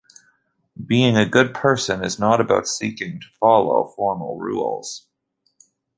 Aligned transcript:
Being 0.83 1.15
a 1.15 1.27
good 1.29 1.53
person 1.53 2.03
is 2.03 2.17
not 2.17 2.41
about 2.41 2.67
seeking 2.67 3.19
to 3.21 3.27
follow 3.39 3.93
formal 3.95 4.39
rules. 4.39 5.05